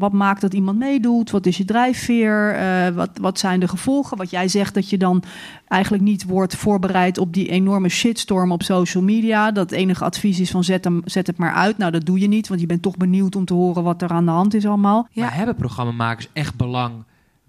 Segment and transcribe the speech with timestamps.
[0.00, 1.30] Wat maakt dat iemand meedoet?
[1.30, 2.60] Wat is je drijfveer?
[2.60, 4.16] Uh, wat, wat zijn de gevolgen?
[4.16, 5.22] Wat jij zegt dat je dan
[5.68, 9.52] eigenlijk niet wordt voorbereid op die enorme shitstorm op social media.
[9.52, 11.78] Dat enige advies is van zet, hem, zet het maar uit.
[11.78, 14.10] Nou, dat doe je niet, want je bent toch benieuwd om te horen wat er
[14.10, 15.08] aan de hand is allemaal.
[15.10, 15.22] Ja.
[15.22, 16.92] Maar hebben programmamakers echt belang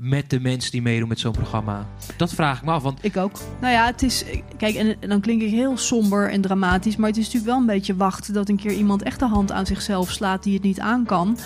[0.02, 1.88] met de mensen die meedoen met zo'n programma?
[2.18, 2.83] Dat vraag ik me af.
[2.83, 2.99] Want...
[3.02, 3.39] Ik ook.
[3.61, 4.25] Nou ja, het is.
[4.57, 6.95] Kijk, en, dan klink ik heel somber en dramatisch.
[6.95, 9.52] Maar het is natuurlijk wel een beetje wachten dat een keer iemand echt de hand
[9.52, 11.38] aan zichzelf slaat die het niet aan kan.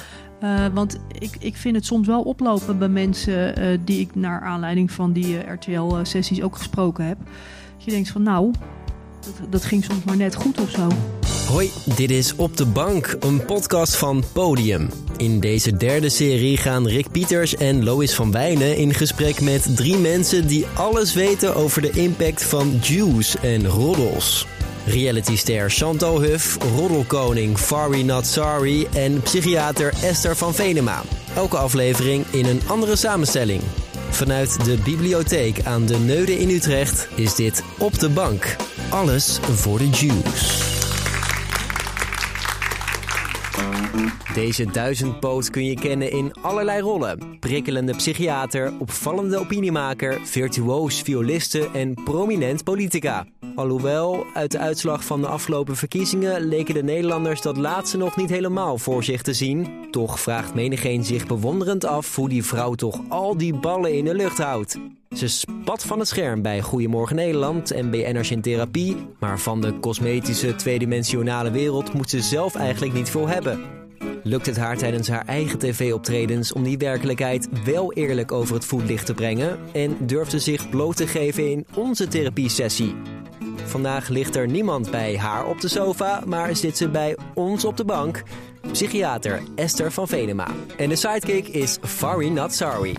[0.43, 4.41] Uh, want ik, ik vind het soms wel oplopen bij mensen uh, die ik naar
[4.41, 7.17] aanleiding van die uh, RTL-sessies ook gesproken heb.
[7.75, 8.51] Dat je denkt van nou,
[9.19, 10.87] dat, dat ging soms maar net goed of zo.
[11.47, 14.89] Hoi, dit is Op de Bank, een podcast van Podium.
[15.17, 19.97] In deze derde serie gaan Rick Pieters en Lois van Wijnen in gesprek met drie
[19.97, 24.47] mensen die alles weten over de impact van juice en roddels.
[24.85, 31.01] Realityster Chantal Huff, roddelkoning Fari Not Sorry en psychiater Esther van Venema.
[31.35, 33.61] Elke aflevering in een andere samenstelling.
[34.09, 38.55] Vanuit de bibliotheek aan de Neude in Utrecht is dit Op de Bank.
[38.89, 40.74] Alles voor de Jews.
[44.35, 47.39] Deze duizendpoot kun je kennen in allerlei rollen.
[47.39, 53.25] Prikkelende psychiater, opvallende opiniemaker, virtuoos violiste en prominent politica.
[53.55, 58.29] Alhoewel, uit de uitslag van de afgelopen verkiezingen leken de Nederlanders dat laatste nog niet
[58.29, 59.67] helemaal voor zich te zien.
[59.91, 64.15] Toch vraagt menigeen zich bewonderend af hoe die vrouw toch al die ballen in de
[64.15, 64.77] lucht houdt.
[65.09, 69.79] Ze spat van het scherm bij Goedemorgen Nederland en BN'ers in therapie, maar van de
[69.79, 73.83] cosmetische tweedimensionale wereld moet ze zelf eigenlijk niet veel hebben
[74.23, 79.05] lukt het haar tijdens haar eigen tv-optredens om die werkelijkheid wel eerlijk over het voetlicht
[79.05, 82.95] te brengen en durft ze zich bloot te geven in onze therapiesessie.
[83.65, 87.77] Vandaag ligt er niemand bij haar op de sofa, maar zit ze bij ons op
[87.77, 88.23] de bank.
[88.71, 90.47] Psychiater Esther van Venema.
[90.77, 92.95] En de sidekick is Fari Not Sorry.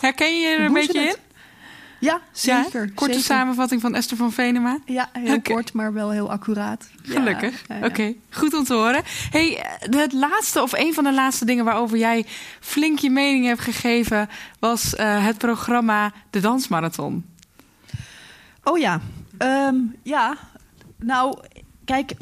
[0.00, 1.31] Herken je er een beetje in?
[2.02, 2.92] Ja, zeker.
[2.94, 4.78] korte samenvatting van Esther van Venema.
[4.84, 6.88] Ja, heel kort, maar wel heel accuraat.
[7.02, 7.64] Gelukkig.
[7.82, 9.02] Oké, goed om te horen.
[9.30, 12.26] Hey, het laatste of een van de laatste dingen waarover jij
[12.60, 17.24] flink je mening hebt gegeven, was uh, het programma De Dansmarathon.
[18.64, 19.00] Oh ja,
[19.38, 20.36] um, ja.
[20.96, 21.38] Nou,
[21.84, 22.12] kijk,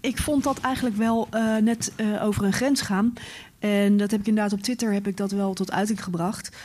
[0.00, 3.12] ik vond dat eigenlijk wel uh, net uh, over een grens gaan.
[3.58, 6.56] En dat heb ik inderdaad op Twitter heb ik dat wel tot uiting gebracht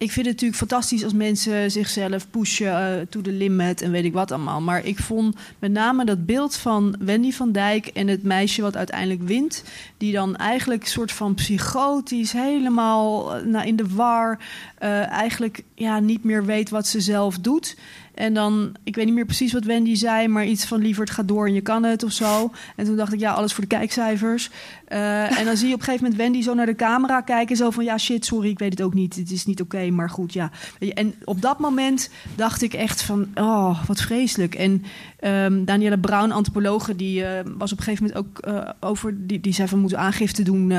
[0.00, 4.04] ik vind het natuurlijk fantastisch als mensen zichzelf pushen uh, to the limit en weet
[4.04, 4.60] ik wat allemaal.
[4.60, 8.76] Maar ik vond met name dat beeld van Wendy van Dijk en het meisje wat
[8.76, 9.64] uiteindelijk wint,
[9.96, 14.38] die dan eigenlijk soort van psychotisch helemaal uh, nou, in de war,
[14.82, 17.76] uh, eigenlijk ja, niet meer weet wat ze zelf doet.
[18.14, 21.12] En dan, ik weet niet meer precies wat Wendy zei, maar iets van liever het
[21.12, 22.52] gaat door en je kan het of zo.
[22.76, 24.50] En toen dacht ik, ja, alles voor de kijkcijfers.
[24.84, 27.56] En dan zie je op een gegeven moment Wendy zo naar de camera kijken.
[27.56, 29.16] Zo van, ja, shit, sorry, ik weet het ook niet.
[29.16, 30.50] Het is niet oké, maar goed, ja.
[30.78, 34.54] En op dat moment dacht ik echt van, oh, wat vreselijk.
[34.54, 34.84] En
[35.24, 39.26] um, Danielle Brown, antropologe, die uh, was op een gegeven moment ook uh, over...
[39.26, 40.72] Die, die zei van, moeten aangifte doen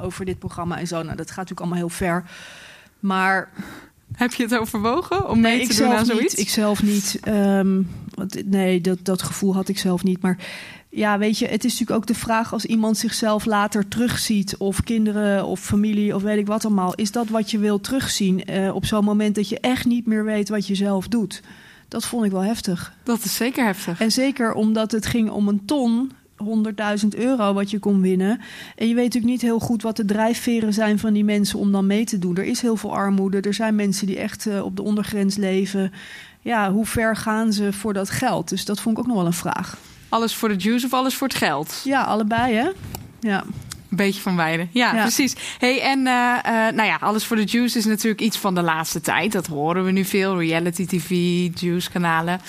[0.00, 1.02] over dit programma en zo.
[1.02, 2.24] Nou, dat gaat natuurlijk allemaal heel ver.
[3.00, 3.50] Maar
[4.14, 6.34] heb je het overwogen om mee te doen aan zoiets?
[6.34, 7.20] Niet, ik zelf niet.
[7.28, 7.90] Um,
[8.44, 10.22] nee, dat, dat gevoel had ik zelf niet.
[10.22, 10.36] Maar
[10.96, 14.82] ja, weet je, het is natuurlijk ook de vraag als iemand zichzelf later terugziet, of
[14.82, 16.94] kinderen of familie of weet ik wat allemaal.
[16.94, 20.24] Is dat wat je wil terugzien uh, op zo'n moment dat je echt niet meer
[20.24, 21.42] weet wat je zelf doet?
[21.88, 22.94] Dat vond ik wel heftig.
[23.02, 24.00] Dat is zeker heftig.
[24.00, 26.12] En zeker omdat het ging om een ton
[26.44, 28.40] 100.000 euro wat je kon winnen.
[28.76, 31.72] En je weet natuurlijk niet heel goed wat de drijfveren zijn van die mensen om
[31.72, 32.36] dan mee te doen.
[32.36, 33.40] Er is heel veel armoede.
[33.40, 35.92] Er zijn mensen die echt uh, op de ondergrens leven.
[36.40, 38.48] Ja, hoe ver gaan ze voor dat geld?
[38.48, 39.78] Dus dat vond ik ook nog wel een vraag.
[40.08, 41.80] Alles voor de juice of alles voor het geld?
[41.84, 42.68] Ja, allebei hè.
[43.20, 43.44] Ja.
[43.90, 44.66] Een beetje van beide.
[44.70, 45.02] Ja, ja.
[45.02, 45.34] precies.
[45.58, 48.62] Hey, en uh, uh, nou ja, alles voor de juice is natuurlijk iets van de
[48.62, 49.32] laatste tijd.
[49.32, 50.38] Dat horen we nu veel.
[50.38, 51.10] Reality TV,
[51.60, 52.40] juice kanalen.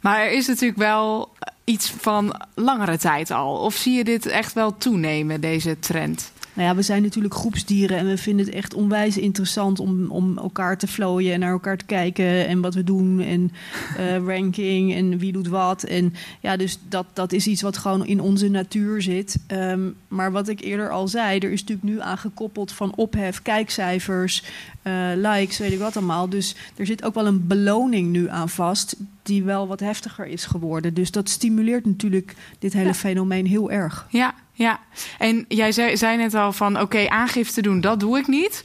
[0.00, 1.32] Maar er is natuurlijk wel
[1.64, 3.56] iets van langere tijd al?
[3.56, 6.32] Of zie je dit echt wel toenemen, deze trend?
[6.56, 10.38] Nou ja, we zijn natuurlijk groepsdieren en we vinden het echt onwijs interessant om, om
[10.38, 13.52] elkaar te vlooien en naar elkaar te kijken en wat we doen en
[13.98, 15.82] uh, ranking en wie doet wat.
[15.82, 19.38] En ja, dus dat, dat is iets wat gewoon in onze natuur zit.
[19.52, 23.42] Um, maar wat ik eerder al zei, er is natuurlijk nu aan gekoppeld van ophef,
[23.42, 24.42] kijkcijfers,
[24.82, 26.28] uh, likes, weet ik wat allemaal.
[26.28, 30.44] Dus er zit ook wel een beloning nu aan vast die wel wat heftiger is
[30.44, 30.94] geworden.
[30.94, 32.94] Dus dat stimuleert natuurlijk dit hele ja.
[32.94, 34.06] fenomeen heel erg.
[34.10, 34.80] Ja, ja.
[35.18, 38.64] En jij zei, zei net al van oké, okay, aangifte doen, dat doe ik niet.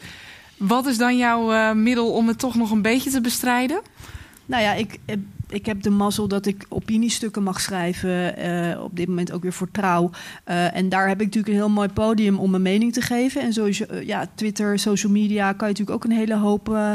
[0.58, 3.82] Wat is dan jouw uh, middel om het toch nog een beetje te bestrijden?
[4.46, 5.00] Nou ja, ik,
[5.50, 8.38] ik heb de mazzel dat ik opiniestukken mag schrijven.
[8.38, 10.10] eh, op dit moment ook weer voor trouw.
[10.44, 13.42] Eh, en daar heb ik natuurlijk een heel mooi podium om mijn mening te geven.
[13.42, 16.94] En sowieso, eh, ja, Twitter, social media kan je natuurlijk ook een hele hoop eh,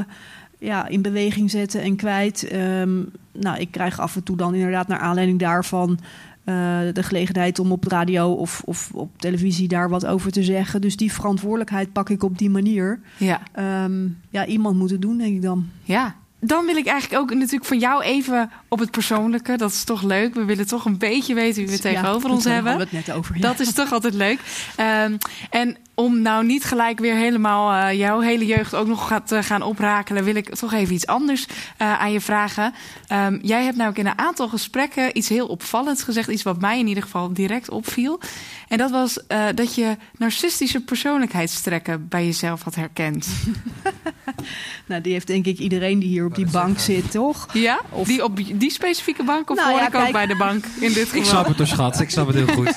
[0.59, 2.49] ja, in beweging zetten en kwijt.
[2.49, 5.99] Ehm, nou, ik krijg af en toe dan inderdaad naar aanleiding daarvan.
[6.45, 10.81] eh, de gelegenheid om op radio of, of op televisie daar wat over te zeggen.
[10.81, 13.01] Dus die verantwoordelijkheid pak ik op die manier.
[13.17, 13.41] Ja.
[13.53, 15.67] Ehm, ja, iemand moet het doen, denk ik dan.
[15.83, 16.17] Ja.
[16.41, 19.57] Dan wil ik eigenlijk ook natuurlijk van jou even op het persoonlijke.
[19.57, 20.35] Dat is toch leuk.
[20.35, 22.75] We willen toch een beetje weten wie we tegenover Ja, ons daar hebben.
[22.77, 23.35] we het net over.
[23.35, 23.41] ja.
[23.41, 24.41] Dat is toch altijd leuk.
[24.77, 25.17] Ehm,
[25.51, 29.43] en om nou niet gelijk weer helemaal eh, jouw hele jeugd ook nog gaat, eh,
[29.43, 31.47] gaan oprakelen, wil ik toch even iets anders
[31.77, 32.75] eh, aan je vragen.
[33.07, 36.29] Ehm, jij hebt namelijk in een aantal gesprekken iets heel opvallends gezegd.
[36.29, 38.21] Iets wat mij in ieder geval direct opviel.
[38.69, 39.21] En dat was
[39.55, 43.27] dat je narcistische persoonlijkheidstrekken bij jezelf had herkend.
[44.89, 47.47] Nou, die heeft denk ik iedereen die hier op die bank zit, toch?
[47.53, 47.81] Ja?
[47.91, 50.65] Of- Die op die specifieke bank of Nou hoor ja, ik ook bij de bank
[50.81, 51.19] in dit geval?
[51.21, 52.01] Ik snap het door schat.
[52.01, 52.77] Ik snap het heel goed.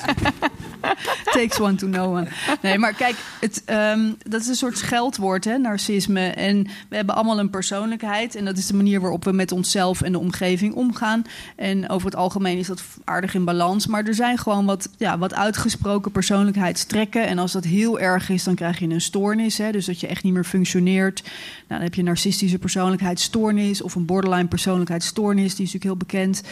[1.36, 2.26] Takes one to know one.
[2.62, 6.26] Nee, maar kijk, het, ehm, dat is een soort scheldwoord, hè, narcisme.
[6.26, 8.34] En we hebben allemaal een persoonlijkheid.
[8.34, 11.22] En dat is de manier waarop we met onszelf en de omgeving omgaan.
[11.56, 13.86] En over het algemeen is dat aardig in balans.
[13.86, 17.26] Maar er zijn gewoon wat, ja, wat uitgesproken persoonlijkheidstrekken.
[17.26, 19.58] En als dat heel erg is, dan krijg je een stoornis.
[19.58, 21.22] Hè, dus dat je echt niet meer functioneert.
[21.22, 21.32] Nou,
[21.68, 25.54] dan heb je een narcistische persoonlijkheidsstoornis of een borderline persoonlijkheidsstoornis.
[25.54, 26.42] Die is natuurlijk heel bekend.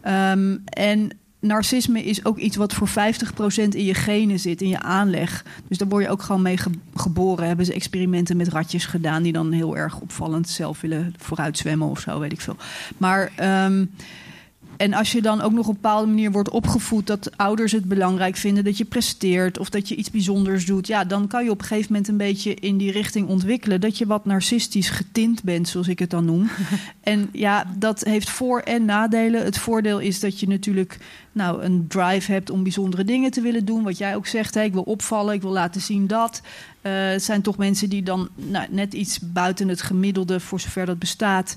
[0.00, 1.10] Ehm, en
[1.40, 2.92] narcisme is ook iets wat voor 50%
[3.68, 5.44] in je genen zit, in je aanleg.
[5.68, 7.46] Dus daar word je ook gewoon mee ge- geboren.
[7.46, 12.00] Hebben ze experimenten met ratjes gedaan die dan heel erg opvallend zelf willen vooruitzwemmen of
[12.00, 12.56] zo, weet ik veel.
[12.96, 13.84] Maar ehm,
[14.76, 17.84] en als je dan ook nog op een bepaalde manier wordt opgevoed dat ouders het
[17.84, 21.50] belangrijk vinden dat je presteert of dat je iets bijzonders doet, ja, dan kan je
[21.50, 25.42] op een gegeven moment een beetje in die richting ontwikkelen dat je wat narcistisch getint
[25.42, 26.48] bent, zoals ik het dan noem.
[27.00, 29.44] en ja, dat heeft voor- en nadelen.
[29.44, 30.98] Het voordeel is dat je natuurlijk
[31.32, 33.82] nou, een drive hebt om bijzondere dingen te willen doen.
[33.82, 36.42] Wat jij ook zegt, hè, ik wil opvallen, ik wil laten zien dat.
[36.80, 40.86] Eh, het zijn toch mensen die dan nou, net iets buiten het gemiddelde, voor zover
[40.86, 41.56] dat bestaat,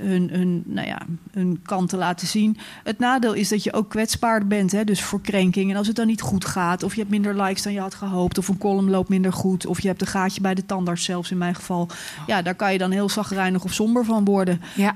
[0.00, 0.98] hun, hun, nou ja,
[1.32, 2.56] hun kanten laten zien.
[2.84, 5.70] Het nadeel is dat je ook kwetsbaar bent, hè, dus voor krenking.
[5.70, 7.94] En als het dan niet goed gaat, of je hebt minder likes dan je had
[7.94, 11.04] gehoopt, of een column loopt minder goed, of je hebt een gaatje bij de tandarts
[11.04, 11.88] zelfs in mijn geval.
[12.26, 14.60] Ja, daar kan je dan heel zagrijnig of somber van worden.
[14.74, 14.94] Ja,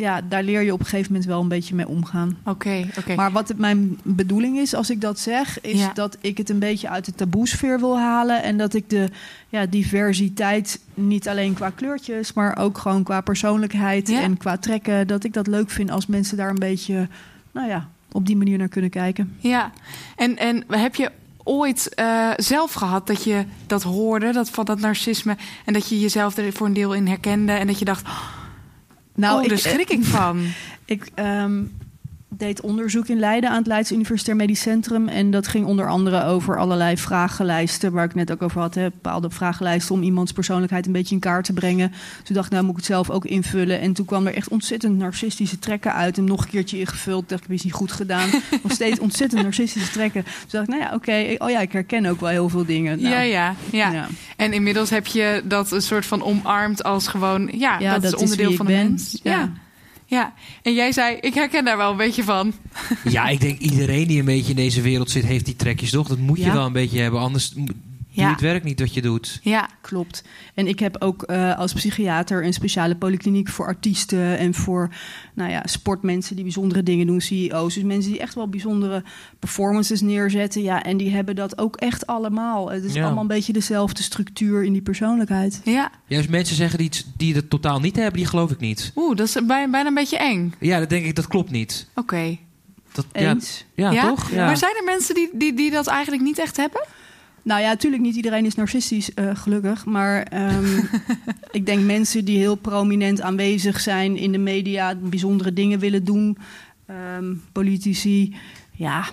[0.00, 2.38] Ja, daar leer je op een gegeven moment wel een beetje mee omgaan.
[2.44, 3.14] oké, oké.
[3.14, 5.92] Maar wat het mijn bedoeling is als ik dat zeg, is Ja.
[5.94, 8.42] dat ik het een beetje uit de taboesfeer wil halen.
[8.42, 9.08] En dat ik de
[9.48, 14.20] ja, diversiteit, niet alleen qua kleurtjes, maar ook gewoon qua persoonlijkheid Ja.
[14.20, 17.08] en qua trekken, dat ik dat leuk vind als mensen daar een beetje,
[17.52, 19.36] nou ja, op die manier naar kunnen kijken.
[19.38, 19.70] Ja,
[20.16, 21.10] en, en heb je
[21.44, 26.00] ooit eh, zelf gehad dat je dat hoorde, dat van dat narcisme, en dat je
[26.00, 28.06] jezelf er voor een deel in herkende en dat je dacht,
[29.20, 30.42] Nou, oh, daar ik, schrik ik van.
[30.84, 31.62] Ik ehm,
[32.36, 35.08] deed onderzoek in Leiden aan het Leids Universitair Medisch Centrum.
[35.08, 38.74] En dat ging onder andere over allerlei vragenlijsten, waar ik net ook over had.
[38.74, 41.92] Hè, bepaalde vragenlijsten om iemands persoonlijkheid een beetje in kaart te brengen.
[42.22, 43.80] Toen dacht ik, nou moet ik het zelf ook invullen.
[43.80, 46.18] En toen kwam er echt ontzettend narcistische trekken uit.
[46.18, 47.28] En nog een keertje ingevuld.
[47.28, 48.28] Dacht ik, heb je niet goed gedaan.
[48.62, 50.22] Nog steeds ontzettend narcistische trekken.
[50.22, 51.44] Toen dacht ik, nou ja, oké.
[51.44, 53.02] oh ja, ik herken ook wel heel veel dingen.
[53.02, 54.06] Nou, ja, ja, ja, ja.
[54.36, 58.20] En inmiddels heb je dat een soort van omarmd als gewoon, ja, Ja, dat, is
[58.20, 58.86] onderdeel van de ben.
[58.86, 59.18] mens.
[59.22, 59.32] Ja.
[59.32, 59.52] Ja.
[60.10, 60.34] Ja.
[60.62, 62.52] En jij zei, ik herken daar wel een beetje van.
[63.04, 66.08] Ja, ik denk iedereen die een beetje in deze wereld zit, heeft die trekjes toch?
[66.08, 66.52] Dat moet je Ja.
[66.52, 67.20] wel een beetje hebben.
[67.20, 67.52] Anders
[68.12, 68.30] Ja.
[68.30, 69.38] het werk niet wat je doet.
[69.42, 70.24] Ja, Klopt.
[70.54, 74.88] En ik heb ook eh, als psychiater een speciale polykliniek voor artiesten en voor
[75.34, 77.74] nou ja, sportmensen die bijzondere dingen doen, CEO's.
[77.74, 79.02] Dus mensen die echt wel bijzondere
[79.38, 80.62] performances neerzetten.
[80.62, 82.70] Ja, en die hebben dat ook echt allemaal.
[82.70, 83.02] Het is Ja.
[83.04, 85.60] allemaal een beetje dezelfde structuur in die persoonlijkheid.
[85.64, 85.90] ja.
[86.06, 88.92] Juist mensen zeggen die, iets- die het totaal niet hebben, die geloof ik niet.
[88.96, 90.54] Oeh, dat is bijna, bijna een beetje eng.
[90.60, 91.86] Ja, dat denk ik, dat klopt niet.
[91.94, 92.36] Oké.
[92.92, 93.64] Dat, ja, Eens?
[93.74, 94.08] ja, Ja?
[94.08, 94.30] toch?
[94.30, 94.46] Ja.
[94.46, 96.86] Maar zijn er mensen die, die, die dat eigenlijk niet echt hebben?
[97.42, 99.84] Nou ja, natuurlijk niet iedereen is narcistisch, eh, gelukkig.
[99.84, 100.78] Maar ehm,
[101.50, 106.38] ik denk mensen die heel prominent aanwezig zijn in de media, bijzondere dingen willen doen,
[106.86, 108.34] ehm, politici.
[108.72, 109.04] Ja,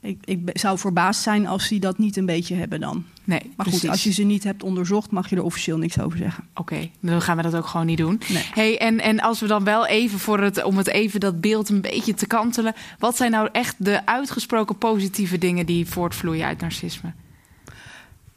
[0.00, 3.04] ik, ik zou verbaasd zijn als ze dat niet een beetje hebben dan.
[3.24, 6.18] Nee, Maar goed, als je ze niet hebt onderzocht, mag je er officieel niks over
[6.18, 6.44] zeggen.
[6.54, 8.20] Oké, dan gaan we dat ook gewoon niet doen.
[8.28, 8.42] Nee.
[8.54, 11.68] Hey, en, en als we dan wel even voor het, om het even dat beeld
[11.68, 12.74] een beetje te kantelen.
[12.98, 17.12] Wat zijn nou echt de uitgesproken positieve dingen die voortvloeien uit narcisme?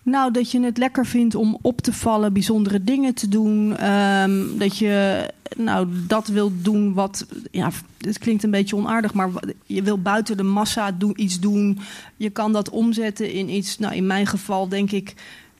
[0.10, 3.78] Nou, dat je het lekker vindt om op te vallen, bijzondere dingen te doen.
[3.78, 5.26] ehm, dat je
[5.58, 7.26] nou, dat wil doen wat.
[7.52, 9.30] Ja, het klinkt een beetje onaardig, maar
[9.66, 11.80] je wil buiten de massa doen, iets doen.
[12.18, 13.78] Je kan dat omzetten in iets.
[13.80, 15.14] Nou, in mijn geval denk ik.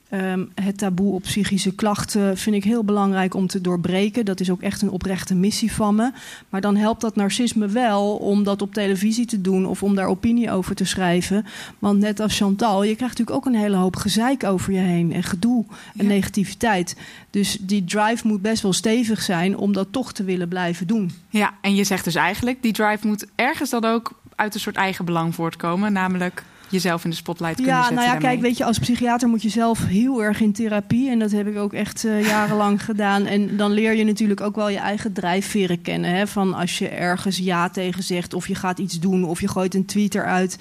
[0.10, 4.26] Ehm, het taboe op psychische klachten vind ik heel belangrijk om te doorbreken.
[4.26, 6.12] Dat is ook echt een oprechte missie van me.
[6.50, 10.08] Maar dan helpt dat narcisme wel om dat op televisie te doen of om daar
[10.08, 11.46] opinie over te schrijven.
[11.80, 15.14] Want net als Chantal, je krijgt natuurlijk ook een hele hoop gezeik over je heen
[15.14, 15.66] en gedoe
[15.98, 16.96] en negativiteit.
[17.30, 21.12] Dus die drive moet best wel stevig zijn om dat toch te willen blijven doen.
[21.30, 24.76] Ja, en je zegt dus eigenlijk, die drive moet ergens dan ook uit een soort
[24.76, 27.96] eigen belang voortkomen, namelijk jezelf in de spotlight kunnen ja, zetten.
[27.96, 28.38] Nou ja, daarmee.
[28.38, 31.10] kijk, weet je, als psychiater moet je zelf heel erg in therapie.
[31.10, 33.26] En dat heb ik ook echt uh, jarenlang gedaan.
[33.26, 36.16] En dan leer je natuurlijk ook wel je eigen drijfveren kennen.
[36.16, 36.28] Hè?
[36.28, 39.76] Van als je ergens ja tegen zegt, of je gaat iets doen, of je gooit
[39.76, 40.58] een tweet eruit.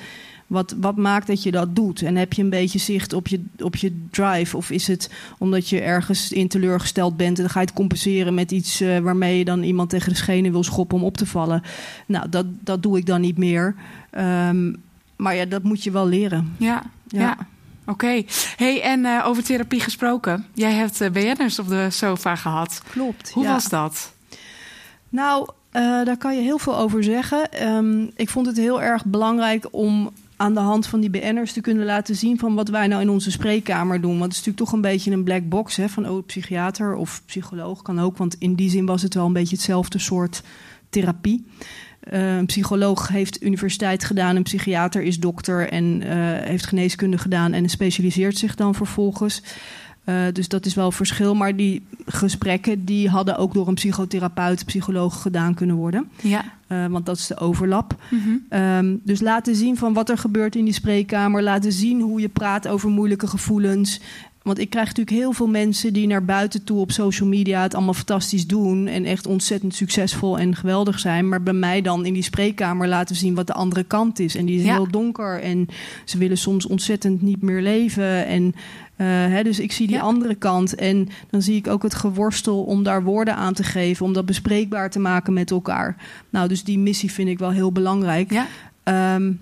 [0.47, 2.03] Wat, wat maakt dat je dat doet?
[2.03, 4.57] En heb je een beetje zicht op je, op je drive?
[4.57, 8.35] Of is het omdat je ergens in teleurgesteld bent en dan ga je het compenseren
[8.35, 11.27] met iets uh, waarmee je dan iemand tegen de schenen wil schoppen om op te
[11.27, 11.63] vallen?
[12.07, 13.75] Nou, dat, dat doe ik dan niet meer.
[14.19, 14.77] Um,
[15.19, 16.55] maar ja, dat moet je wel leren.
[16.59, 17.21] Ja, ja.
[17.21, 17.37] ja.
[17.81, 17.91] Oké.
[17.91, 18.27] Okay.
[18.57, 20.47] Hey, en uh, over therapie gesproken.
[20.55, 22.83] Jij hebt uh, BN'ers op de sofa gehad.
[22.91, 23.31] Klopt.
[23.31, 23.53] Hoe ja.
[23.53, 24.13] was dat?
[25.09, 27.67] Nou, uh, daar kan je heel veel over zeggen.
[27.69, 31.61] Um, ik vond het heel erg belangrijk om aan de hand van die BN'ers te
[31.61, 34.19] kunnen laten zien van wat wij nou in onze spreekkamer doen.
[34.19, 37.23] Want het is natuurlijk toch een beetje een black box hè, van oh, psychiater of
[37.27, 38.17] psycholoog kan ook.
[38.17, 40.43] Want in die zin was het wel een beetje hetzelfde soort
[40.91, 41.47] therapie.
[42.13, 46.09] Uh, een psycholoog heeft universiteit gedaan, een psychiater is dokter en uh,
[46.41, 49.43] heeft geneeskunde gedaan en specialiseert zich dan vervolgens.
[50.05, 51.35] Uh, dus dat is wel verschil.
[51.35, 56.11] Maar die gesprekken die hadden ook door een psychotherapeut, psycholoog gedaan kunnen worden.
[56.23, 56.45] Ja.
[56.89, 57.97] want dat is de overlap.
[58.11, 58.61] Mm -hmm.
[58.61, 61.43] um, dus laten zien van wat er gebeurt in die spreekkamer.
[61.43, 64.01] Laten zien hoe je praat over moeilijke gevoelens.
[64.49, 67.75] Want ik krijg natuurlijk heel veel mensen die naar buiten toe op social media het
[67.75, 68.87] allemaal fantastisch doen.
[68.87, 71.29] En echt ontzettend succesvol en geweldig zijn.
[71.29, 74.37] Maar bij mij dan in die spreekkamer laten zien wat de andere kant is.
[74.37, 74.73] En die is Ja.
[74.75, 75.41] heel donker.
[75.43, 75.67] En
[76.05, 78.27] ze willen soms ontzettend niet meer leven.
[78.27, 78.55] En
[78.97, 80.03] eh, hè, dus ik zie die Ja.
[80.03, 80.75] andere kant.
[80.75, 84.07] En dan zie ik ook het geworstel om daar woorden aan te geven.
[84.07, 85.97] Om dat bespreekbaar te maken met elkaar.
[86.31, 88.33] Nou, dus die missie vind ik wel heel belangrijk.
[88.33, 88.47] Ja.
[88.83, 89.33] Ehm,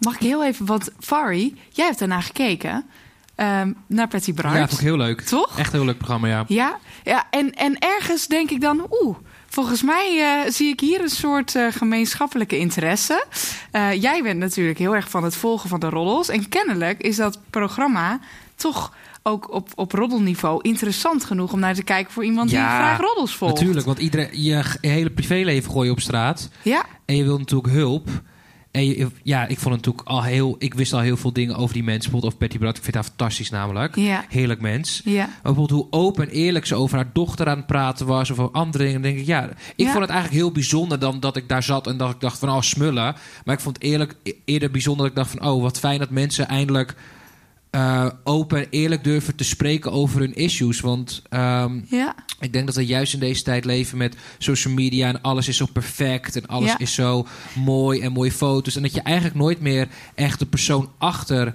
[0.00, 2.84] Mag ik heel even, want Fari, jij hebt daarna gekeken.
[3.36, 4.54] Ehm, naar Patty Bart.
[4.54, 5.20] Ja, ik heel leuk.
[5.20, 5.58] Toch?
[5.58, 6.44] Echt een heel leuk programma, ja.
[6.48, 9.16] Ja, ja en, en ergens denk ik dan, oeh,
[9.46, 13.24] volgens mij eh, zie ik hier een soort eh, gemeenschappelijke interesse.
[13.70, 16.28] Eh, jij bent natuurlijk heel erg van het volgen van de roddels.
[16.28, 18.20] En kennelijk is dat programma
[18.54, 23.00] toch ook op, op roddelniveau interessant genoeg om naar te kijken voor iemand die graag
[23.00, 23.54] roddels volgt.
[23.54, 26.48] Natuurlijk, want iedereen, je hele privéleven gooi je op straat.
[26.62, 28.08] Ja, En je wil natuurlijk hulp.
[28.76, 30.56] En ja, ik vond natuurlijk al heel...
[30.58, 32.02] Ik wist al heel veel dingen over die mensen.
[32.10, 32.76] Bijvoorbeeld over Betty Brad.
[32.76, 33.96] Ik vind haar fantastisch namelijk.
[33.96, 35.00] ja, Heerlijk mens.
[35.04, 35.24] ja.
[35.26, 38.30] Maar bijvoorbeeld hoe open en eerlijk ze over haar dochter aan het praten was.
[38.30, 39.02] Of over andere dingen.
[39.02, 39.44] Dan denk ik, ja...
[39.44, 39.86] Ik Ja.
[39.90, 41.86] vond het eigenlijk heel bijzonder dan dat ik daar zat.
[41.86, 43.14] En dat ik dacht van, oh, smullen.
[43.44, 45.48] Maar ik vond het eerlijk, e- eerder bijzonder dat ik dacht van...
[45.54, 46.94] Oh, wat fijn dat mensen eindelijk...
[47.76, 50.80] eh, open en eerlijk durven te spreken over hun issues.
[50.80, 52.14] Want ehm, ja.
[52.40, 55.56] ik denk dat we juist in deze tijd leven met social media en alles is
[55.56, 56.78] zo perfect en alles Ja.
[56.78, 58.76] is zo mooi en mooie foto's.
[58.76, 61.54] En dat je eigenlijk nooit meer echt de persoon achter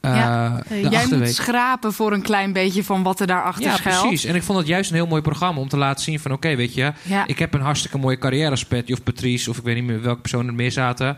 [0.00, 0.62] eh Ja.
[0.90, 4.00] Jij moet schrapen voor een klein beetje van wat er daarachter Ja, schuilt.
[4.00, 4.24] precies.
[4.24, 6.32] En ik vond het juist een heel mooi programma om te laten zien van...
[6.32, 7.26] oké, weet je, Ja.
[7.26, 9.50] ik heb een hartstikke mooie carrière als Patty of Patrice...
[9.50, 11.16] of ik weet niet meer welke personen er meer zaten.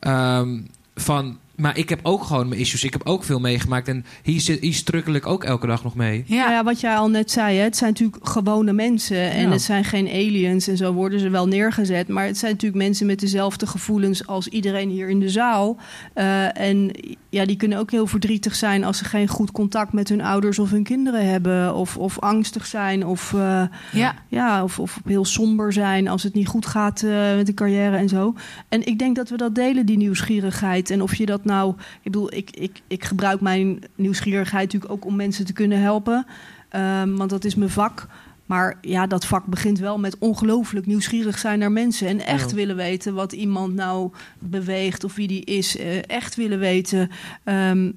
[0.00, 0.60] Ehm,
[0.94, 2.84] van, maar ik heb ook gewoon mijn issues.
[2.84, 3.88] Ik heb ook veel meegemaakt.
[3.88, 6.24] En hier, zit, hier struggle ik ook elke dag nog mee.
[6.26, 6.50] Nou Ja.
[6.50, 9.30] ja, wat jij al net zei, hè, het zijn natuurlijk gewone mensen.
[9.30, 9.50] En Ja.
[9.50, 12.08] het zijn geen aliens en zo worden ze wel neergezet.
[12.08, 15.76] Maar het zijn natuurlijk mensen met dezelfde gevoelens als iedereen hier in de zaal.
[16.14, 16.90] Eh, en
[17.30, 20.58] ja, die kunnen ook heel verdrietig zijn als ze geen goed contact met hun ouders
[20.58, 21.74] of hun kinderen hebben.
[21.74, 23.62] Of, of angstig zijn of, eh,
[23.92, 24.14] ja.
[24.28, 27.96] ja, of, of heel somber zijn als het niet goed gaat eh, met de carrière
[27.96, 28.34] en zo.
[28.68, 30.90] En ik denk dat we dat delen, die nieuwsgierigheid.
[30.90, 31.70] En of je dat nou.
[31.78, 36.26] Ik bedoel, ik, ik, ik gebruik mijn nieuwsgierigheid natuurlijk ook om mensen te kunnen helpen.
[36.68, 38.06] Ehm, want dat is mijn vak.
[38.46, 42.08] Maar ja, dat vak begint wel met ongelooflijk nieuwsgierig zijn naar mensen.
[42.08, 42.56] En echt Ja.
[42.56, 45.76] willen weten wat iemand nou beweegt of wie die is.
[45.76, 47.10] Eh, echt willen weten
[47.44, 47.90] ehm,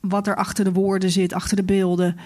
[0.00, 2.16] wat er achter de woorden zit, achter de beelden.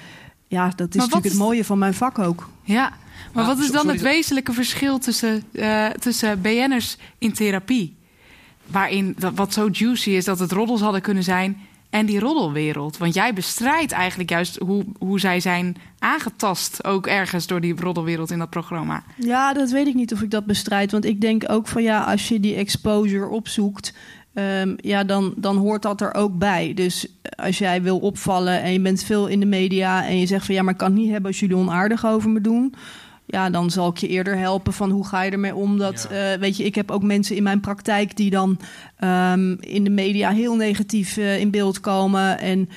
[0.49, 2.49] Ja, dat is natuurlijk is- het mooie van mijn vak ook.
[2.62, 2.93] Ja,
[3.33, 7.97] maar Ah, wat is dan sorry het wezenlijke verschil tussen, eh, tussen BN'ers in therapie?
[8.66, 11.57] Waarin dat, wat zo juicy is dat het roddels hadden kunnen zijn
[11.92, 12.97] en die roddelwereld.
[12.97, 18.31] Want jij bestrijdt eigenlijk juist hoe, hoe zij zijn aangetast, ook ergens door die roddelwereld
[18.31, 19.02] in dat programma.
[19.16, 20.90] Ja, dat weet ik niet of ik dat bestrijd.
[20.90, 23.95] Want ik denk ook van ja, als je die exposure opzoekt,
[24.35, 26.75] ehm, ja, dan, dan hoort dat er ook bij.
[26.75, 30.47] Dus als jij wil opvallen en je bent veel in de media en je zegt
[30.47, 32.75] van ja, maar ik kan het niet hebben als jullie onaardig over me doen.
[33.26, 35.79] Ja, dan zal ik je eerder helpen van hoe ga je ermee om.
[35.79, 36.33] Dat, Ja.
[36.33, 38.59] eh, weet je, ik heb ook mensen in mijn praktijk die dan
[38.97, 42.38] ehm, in de media heel negatief eh, in beeld komen.
[42.38, 42.69] En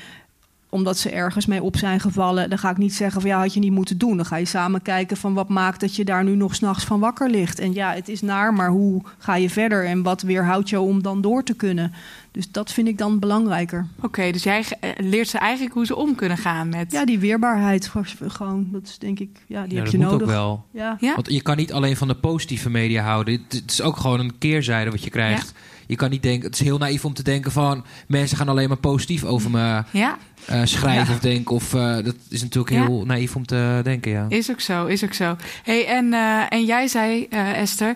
[0.75, 2.50] omdat ze ergens mee op zijn gevallen.
[2.50, 4.15] Dan ga ik niet zeggen van ja, had je niet moeten doen.
[4.17, 7.00] Dan ga je samen kijken van wat maakt dat je daar nu nog s'nachts van
[7.00, 7.60] wakker ligt.
[7.60, 11.01] En ja, het is naar, maar hoe ga je verder en wat weerhoudt jou om
[11.01, 11.94] dan door te kunnen?
[12.32, 13.88] Dus dat vind ik dan belangrijker.
[14.01, 16.91] Oké, dus jij eh, leert ze eigenlijk hoe ze om kunnen gaan met.
[16.91, 17.91] Ja, die weerbaarheid
[18.27, 18.67] gewoon.
[18.72, 20.22] Dat is denk ik, ja, die Ja, heb dat je moet nodig.
[20.27, 20.65] ook wel.
[20.72, 20.98] Ja.
[21.00, 21.15] Ja?
[21.15, 23.34] Want je kan niet alleen van de positieve media houden.
[23.34, 25.53] Het het is ook gewoon een keerzijde wat je krijgt.
[25.88, 28.68] Je kan niet denken, het is heel naïef om te denken van mensen gaan alleen
[28.68, 31.56] maar positief over me Ja, eh, schrijven of denken.
[31.56, 32.86] Of eh, dat is natuurlijk Ja.
[32.86, 34.25] heel naïef om te denken, ja.
[34.30, 35.36] is ook zo, is ook zo.
[35.63, 37.94] Hey, en, eh, en jij zei, Esther,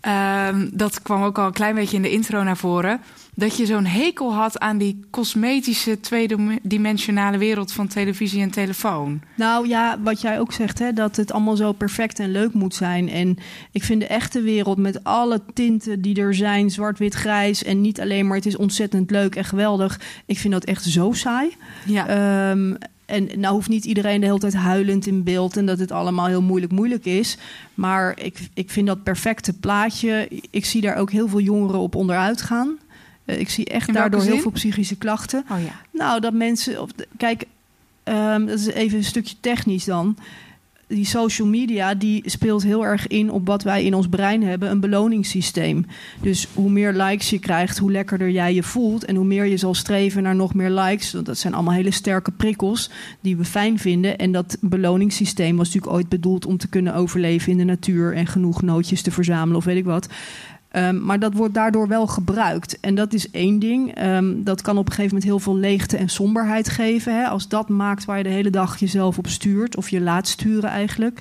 [0.00, 3.00] ehm, dat kwam ook al een klein beetje in de intro naar voren,
[3.34, 9.20] dat je zo'n hekel had aan die cosmetische tweedimensionale wereld van televisie en telefoon.
[9.36, 12.74] Nou ja, wat jij ook zegt, hè, dat het allemaal zo perfect en leuk moet
[12.74, 13.08] zijn.
[13.08, 13.36] En
[13.70, 17.64] ik vind de echte wereld met alle tinten die er zijn, zwart, wit, grijs.
[17.64, 20.00] En niet alleen maar het is ontzettend leuk en geweldig.
[20.26, 21.56] Ik vind dat echt zo saai.
[21.86, 22.74] Ja, Ehm,
[23.06, 26.26] en nou hoeft niet iedereen de hele tijd huilend in beeld en dat het allemaal
[26.26, 27.38] heel moeilijk moeilijk is.
[27.74, 30.28] Maar ik, ik vind dat perfecte plaatje.
[30.50, 32.78] Ik zie daar ook heel veel jongeren op onderuit gaan.
[33.24, 35.44] Eh, ik zie echt daardoor heel veel psychische klachten.
[35.50, 35.80] oh ja.
[35.90, 36.82] Nou, dat mensen.
[36.82, 37.44] Of, kijk,
[38.02, 40.16] ehm, dat is even een stukje technisch dan.
[40.86, 44.70] Die social media die speelt heel erg in op wat wij in ons brein hebben,
[44.70, 45.86] een beloningssysteem.
[46.20, 49.04] Dus hoe meer likes je krijgt, hoe lekkerder jij je voelt.
[49.04, 51.12] En hoe meer je zal streven naar nog meer likes.
[51.12, 54.18] Want dat zijn allemaal hele sterke prikkels die we fijn vinden.
[54.18, 58.26] En dat beloningssysteem was natuurlijk ooit bedoeld om te kunnen overleven in de natuur en
[58.26, 60.08] genoeg nootjes te verzamelen of weet ik wat.
[60.72, 62.80] Ehm, maar dat wordt daardoor wel gebruikt.
[62.80, 63.94] En dat is één ding.
[63.94, 67.14] Ehm, dat kan op een gegeven moment heel veel leegte en somberheid geven.
[67.14, 67.24] Hè?
[67.26, 69.76] Als dat maakt waar je de hele dag jezelf op stuurt.
[69.76, 71.20] Of je laat sturen eigenlijk.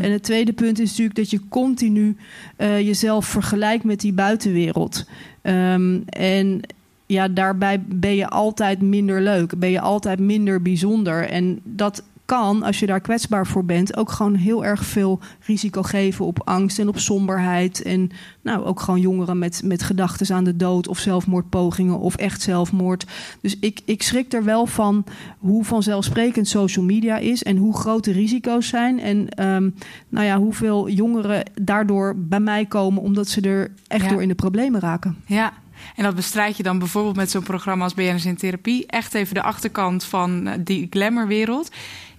[0.00, 2.16] En het tweede punt is natuurlijk dat je continu
[2.56, 5.06] eh, jezelf vergelijkt met die buitenwereld.
[5.42, 6.60] Ehm, en
[7.06, 9.58] ja, daarbij ben je altijd minder leuk.
[9.58, 11.28] Ben je altijd minder bijzonder.
[11.28, 15.82] En dat kan, als je daar kwetsbaar voor bent, ook gewoon heel erg veel risico
[15.82, 17.82] geven op angst en op somberheid.
[17.82, 18.10] En
[18.48, 23.06] nou, ook gewoon jongeren met, met gedachten aan de dood of zelfmoordpogingen of echt zelfmoord.
[23.40, 25.04] Dus ik, ik schrik er wel van
[25.38, 29.00] hoe vanzelfsprekend social media is en hoe groot de risico's zijn.
[29.00, 29.70] En ehm,
[30.08, 34.10] nou ja, hoeveel jongeren daardoor bij mij komen omdat ze er echt Ja.
[34.10, 35.16] door in de problemen raken.
[35.26, 35.52] Ja,
[35.96, 38.86] en dat bestrijd je dan bijvoorbeeld met zo'n programma als BNS in Therapie.
[38.86, 41.70] Echt even de achterkant van eh, die glamourwereld.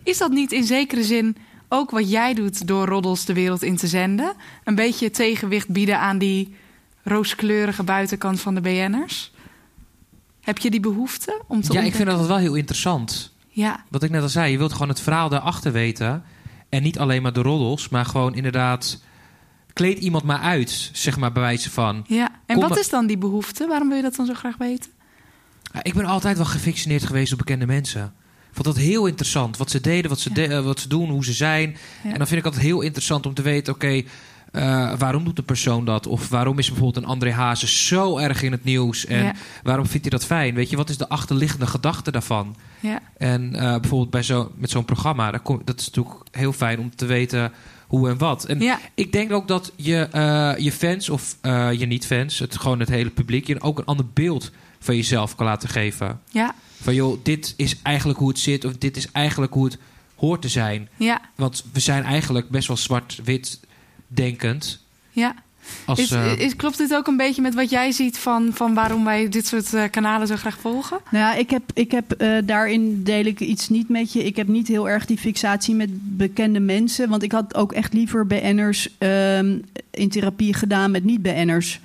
[0.03, 1.35] Is dat niet in zekere zin
[1.69, 4.33] ook wat jij doet door roddels de wereld in te zenden?
[4.63, 6.55] Een beetje tegenwicht bieden aan die
[7.03, 9.31] rooskleurige buitenkant van de BN'ers?
[10.41, 13.33] Heb je die behoefte om te Ja, ik vind dat wel heel interessant.
[13.49, 16.23] Ja, Wat ik net al zei, je wilt gewoon het verhaal daarachter weten.
[16.69, 19.01] En niet alleen maar de roddels, maar gewoon inderdaad...
[19.73, 22.03] Kleed iemand maar uit, zeg maar, bij wijze van.
[22.07, 22.29] ja.
[22.45, 23.67] En Kom wat is dan die behoefte?
[23.67, 24.91] Waarom wil je dat dan zo graag weten?
[25.81, 28.13] Ik ben altijd wel gefictioneerd geweest op bekende mensen.
[28.49, 29.57] Ik vond dat heel interessant.
[29.57, 31.69] Wat ze deden, wat ze, de- eh, wat ze doen, hoe ze zijn.
[32.03, 32.11] Ja.
[32.11, 33.73] En dan vind ik altijd heel interessant om te weten...
[33.73, 34.01] oké,
[34.51, 36.07] eh, waarom doet een persoon dat?
[36.07, 39.05] Of waarom is bijvoorbeeld een André Hazes zo erg in het nieuws?
[39.05, 39.33] En Ja.
[39.63, 40.55] waarom vindt hij dat fijn?
[40.55, 42.55] Weet je, wat is de achterliggende gedachte daarvan?
[42.79, 45.31] Ja, En eh, bijvoorbeeld bij zo, met zo'n programma...
[45.31, 47.51] daar kom- dat is natuurlijk heel fijn om te weten
[47.87, 48.45] hoe en wat.
[48.45, 50.07] En ja, ik denk ook dat je,
[50.57, 51.35] je fans of
[51.77, 52.39] je niet-fans...
[52.39, 53.47] Het, gewoon het hele publiek...
[53.47, 56.21] je ook een ander beeld van jezelf kan laten geven.
[56.31, 58.65] ja, Van joh, dit is eigenlijk hoe het zit...
[58.65, 59.77] of dit is eigenlijk hoe het
[60.15, 60.89] hoort te zijn.
[60.97, 63.59] ja, Want we zijn eigenlijk best wel zwart-wit
[64.07, 64.79] denkend.
[65.11, 65.35] ja.
[65.85, 68.73] Als, Is, eh, is, klopt dit ook een beetje met wat jij ziet van, van
[68.73, 70.99] waarom wij dit soort eh, kanalen zo graag volgen?
[71.11, 74.23] Nou ja, ik heb, ik heb eh, daarin deel ik iets niet met je.
[74.23, 77.09] Ik heb niet heel erg die fixatie met bekende mensen.
[77.09, 79.57] Want ik had ook echt liever BN'ers ehm
[79.91, 81.79] in therapie gedaan met niet-BN'ers.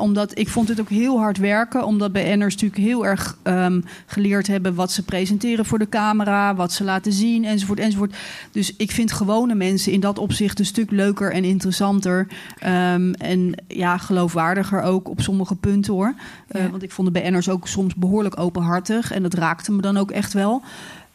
[0.00, 1.84] Omdat ik vond het ook heel hard werken.
[1.86, 6.54] Omdat BN'ers natuurlijk heel erg ehm, geleerd hebben wat ze presenteren voor de camera.
[6.54, 8.14] Wat ze laten zien enzovoort enzovoort.
[8.52, 12.26] Dus ik vind gewone mensen in dat opzicht een stuk leuker en interessanter.
[12.58, 16.14] Ehm, en ja, geloofwaardiger ook op sommige punten hoor.
[16.48, 16.70] Eh, Ja.
[16.70, 19.12] want ik vond de BN'ers ook soms behoorlijk openhartig.
[19.12, 20.62] En dat raakte me dan ook echt wel.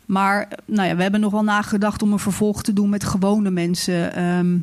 [0.05, 3.49] Maar nou ja, we hebben nog wel nagedacht om een vervolg te doen met gewone
[3.49, 4.13] mensen.
[4.15, 4.57] Ehm,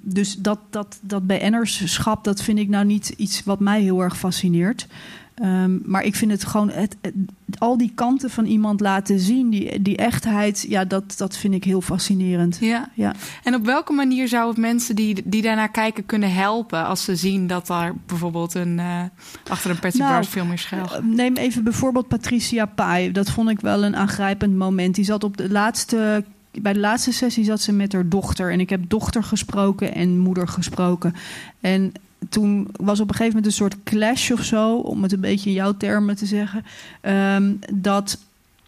[0.00, 4.18] dus dat, dat, dat BN'erschap, dat vind ik nou niet iets wat mij heel erg
[4.18, 4.86] fascineert.
[5.34, 7.14] Ehm, maar ik vind het gewoon, het, het-
[7.58, 11.64] al die kanten van iemand laten zien, die, die echtheid, ja, dat, dat vind ik
[11.64, 12.58] heel fascinerend.
[12.60, 12.88] Ja.
[12.94, 13.14] Ja.
[13.44, 17.16] En op welke manier zou het mensen die, die daarnaar kijken kunnen helpen als ze
[17.16, 19.02] zien dat daar bijvoorbeeld een uh,
[19.48, 20.88] achter een Patsy Nou, film is schuil?
[21.02, 23.12] Neem even bijvoorbeeld Patricia Pai.
[23.12, 24.94] Dat vond ik wel een aangrijpend moment.
[24.94, 26.24] Die zat op de laatste,
[26.60, 28.52] bij de laatste sessie zat ze met haar dochter.
[28.52, 31.14] En ik heb dochter gesproken en moeder gesproken.
[31.60, 31.92] En
[32.28, 35.48] toen was op een gegeven moment een soort clash of zo, om het een beetje
[35.48, 36.64] in jouw termen te zeggen.
[37.02, 38.18] Um, dat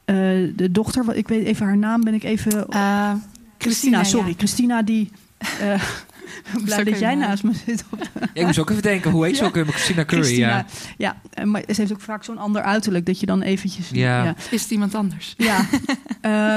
[0.05, 2.67] de dochter, ik weet even haar naam, ben ik even.
[2.71, 3.13] Uh,
[3.59, 4.35] Christina, sorry.
[4.37, 5.11] Christina die.
[5.63, 7.85] Uh, blij dat jij naast me zit.
[8.33, 9.57] ik moest ook even denken, hoe heet ze ook?
[9.67, 11.17] Christina Curry, Christina, ja.
[11.35, 13.89] Ja, maar ze heeft ook vaak zo'n ander uiterlijk dat je dan eventjes...
[13.93, 14.35] Ja.
[14.51, 15.35] Is het iemand anders?
[15.37, 15.67] Ja.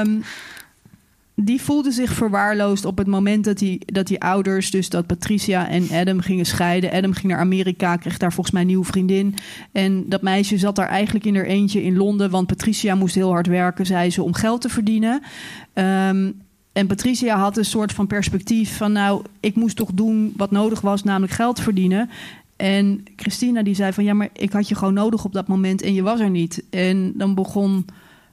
[0.00, 0.24] um,
[1.34, 5.68] die voelde zich verwaarloosd op het moment dat die, dat die ouders, dus dat Patricia
[5.68, 6.92] en Adam gingen scheiden.
[6.92, 9.34] Adam ging naar Amerika, kreeg daar volgens mij een nieuwe vriendin.
[9.72, 13.30] En dat meisje zat daar eigenlijk in haar eentje in Londen, want Patricia moest heel
[13.30, 15.22] hard werken, zei ze, om geld te verdienen.
[15.74, 16.40] Um,
[16.72, 20.80] en Patricia had een soort van perspectief van, nou, ik moest toch doen wat nodig
[20.80, 22.10] was, namelijk geld verdienen.
[22.56, 25.82] En Christina die zei van, ja, maar ik had je gewoon nodig op dat moment
[25.82, 26.64] en je was er niet.
[26.70, 27.84] En dan begon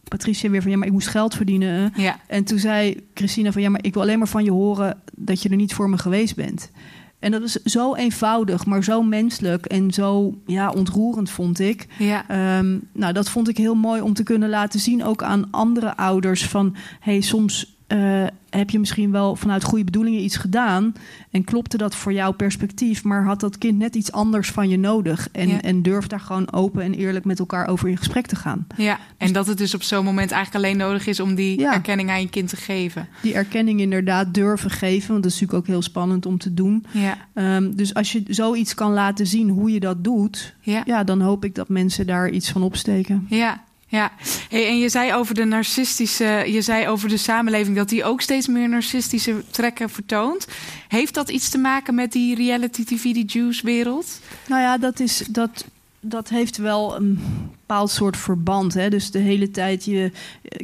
[0.10, 1.94] Patricia weer van ja, maar ik moest geld verdienen.
[1.96, 2.20] Ja.
[2.28, 5.42] En toen zei Christina van ja, maar ik wil alleen maar van je horen dat
[5.42, 6.72] je er niet voor me geweest bent.
[7.20, 11.88] En dat is zo eenvoudig, maar zo menselijk en zo ja, ontroerend, vond ik.
[11.98, 12.28] Ja.
[12.28, 15.98] Ehm, nou, dat vond ik heel mooi om te kunnen laten zien, ook aan andere
[15.98, 16.46] ouders.
[16.46, 20.94] Van hey, soms uh, heb je misschien wel vanuit goede bedoelingen iets gedaan.
[21.32, 24.78] En klopte dat voor jouw perspectief, maar had dat kind net iets anders van je
[24.78, 25.28] nodig.
[25.32, 28.68] En, en durf daar gewoon open en eerlijk met elkaar over in gesprek te gaan.
[28.78, 31.66] Ja, en dus dat het dus op zo'n moment eigenlijk alleen nodig is om die
[31.66, 33.08] erkenning aan je kind te geven.
[33.22, 36.86] Die erkenning inderdaad durven geven, want dat is natuurlijk ook heel spannend om te doen.
[36.92, 37.18] Ja.
[37.34, 40.82] Um, dus als je zoiets kan laten zien hoe je dat doet, ja.
[40.86, 43.26] ja, dan hoop ik dat mensen daar iets van opsteken.
[43.30, 44.12] Ja, ja,
[44.50, 48.22] hey, en je zei over de narcistische, je zei over de samenleving dat die ook
[48.22, 50.48] steeds meer narcistische trekken vertoont.
[50.88, 54.20] Heeft dat iets te maken met die reality TV, die Juice wereld?
[54.48, 55.66] Nou ja, dat is dat.
[56.02, 57.20] Dat heeft wel een
[57.52, 58.74] bepaald soort verband.
[58.74, 58.90] Hè?
[58.90, 60.12] Dus de hele tijd je.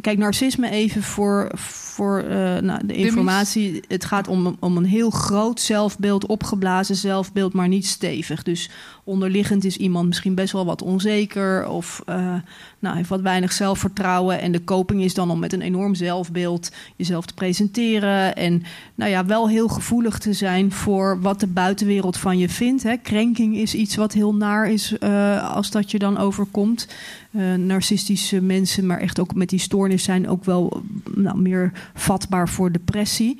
[0.02, 3.84] Kijk, narcisme even voor, voor uh, nou, de informatie.
[3.88, 8.44] Het gaat om, om een heel groot zelfbeeld, opgeblazen zelfbeeld, maar niet stevig.
[8.44, 8.70] Dus
[9.06, 12.34] onderliggend is iemand misschien best wel wat onzeker of uh,
[12.80, 14.42] nou, heeft wat weinig zelfvertrouwen.
[14.42, 18.36] En de koping is dan om met een enorm zelfbeeld jezelf te presenteren.
[18.36, 18.64] En
[18.96, 22.84] nou ja, wel heel gevoelig te zijn voor wat de buitenwereld van je vindt.
[22.84, 22.98] Hè.
[22.98, 26.88] Krenking is iets wat heel naar is uh, als dat je dan overkomt.
[27.32, 30.82] Uh, narcistische mensen, maar echt ook met die stoornis zijn ook wel
[31.16, 33.40] nou, meer vatbaar voor depressie.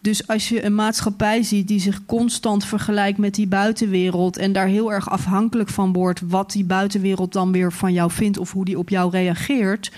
[0.00, 4.66] Dus als je een maatschappij ziet die zich constant vergelijkt met die buitenwereld en daar
[4.66, 8.64] heel erg afhankelijk van wordt wat die buitenwereld dan weer van jou vindt of hoe
[8.64, 9.92] die op jou reageert,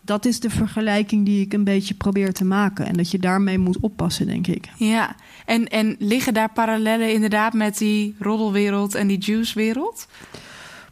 [0.00, 2.86] dat is de vergelijking die ik een beetje probeer te maken.
[2.86, 4.68] En dat je daarmee moet oppassen, denk ik.
[4.76, 10.08] Ja, en, en liggen daar parallellen inderdaad met die roddelwereld en die juicewereld?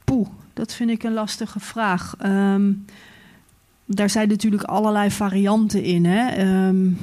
[0.05, 2.15] Poeh, dat vind ik een lastige vraag.
[2.25, 2.85] Um,
[3.85, 6.05] daar zijn natuurlijk allerlei varianten in.
[6.05, 6.47] Hè?
[6.69, 6.99] Um,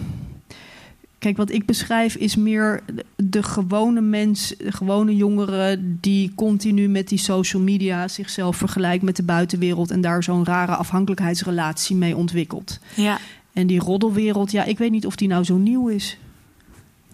[1.21, 2.84] Kijk, wat ik beschrijf is meer
[3.15, 9.15] de gewone mens, de gewone jongeren die continu met die social media zichzelf vergelijkt met
[9.15, 12.79] de buitenwereld en daar zo'n rare afhankelijkheidsrelatie mee ontwikkelt.
[12.95, 13.19] Ja.
[13.53, 16.17] En die roddelwereld, ja, ik weet niet of die nou zo nieuw is.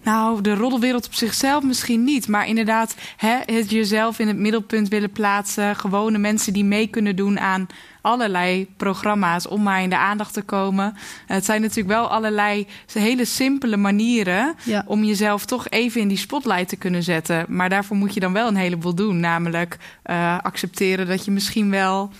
[0.02, 2.28] Nou, de roddelwereld op zichzelf misschien niet.
[2.28, 5.76] Maar inderdaad, hè, het jezelf in het middelpunt willen plaatsen.
[5.76, 7.66] Gewone mensen die mee kunnen doen aan
[8.00, 10.96] allerlei programma's om maar in de aandacht te komen.
[11.26, 14.54] Het zijn natuurlijk wel allerlei hele simpele manieren
[14.86, 17.44] om jezelf toch even in die spotlight te kunnen zetten.
[17.48, 19.20] Maar daarvoor moet je dan wel een heleboel doen.
[19.20, 22.10] Namelijk uh, accepteren dat je misschien wel